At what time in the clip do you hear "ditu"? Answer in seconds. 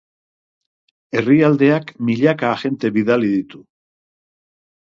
3.37-3.63